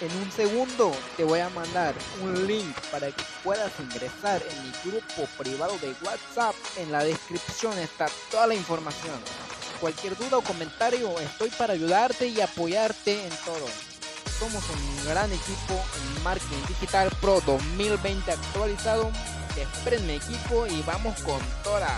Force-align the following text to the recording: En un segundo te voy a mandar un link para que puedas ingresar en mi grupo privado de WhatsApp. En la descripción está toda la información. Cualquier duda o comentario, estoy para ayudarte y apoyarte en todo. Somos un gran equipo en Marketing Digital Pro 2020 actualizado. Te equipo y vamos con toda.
En 0.00 0.16
un 0.16 0.30
segundo 0.30 0.92
te 1.16 1.24
voy 1.24 1.40
a 1.40 1.48
mandar 1.48 1.92
un 2.22 2.46
link 2.46 2.76
para 2.92 3.08
que 3.08 3.24
puedas 3.42 3.72
ingresar 3.80 4.40
en 4.48 4.62
mi 4.62 4.72
grupo 4.84 5.28
privado 5.36 5.76
de 5.78 5.92
WhatsApp. 6.04 6.54
En 6.76 6.92
la 6.92 7.02
descripción 7.02 7.76
está 7.78 8.06
toda 8.30 8.46
la 8.46 8.54
información. 8.54 9.16
Cualquier 9.80 10.16
duda 10.16 10.38
o 10.38 10.42
comentario, 10.42 11.18
estoy 11.18 11.50
para 11.50 11.72
ayudarte 11.72 12.28
y 12.28 12.40
apoyarte 12.40 13.24
en 13.24 13.32
todo. 13.44 13.66
Somos 14.38 14.62
un 14.70 15.04
gran 15.08 15.32
equipo 15.32 15.74
en 15.74 16.22
Marketing 16.22 16.64
Digital 16.68 17.10
Pro 17.20 17.40
2020 17.44 18.30
actualizado. 18.30 19.10
Te 19.56 20.14
equipo 20.14 20.64
y 20.68 20.80
vamos 20.82 21.20
con 21.22 21.40
toda. 21.64 21.90